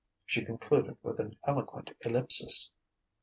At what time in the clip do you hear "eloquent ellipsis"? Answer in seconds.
1.45-2.73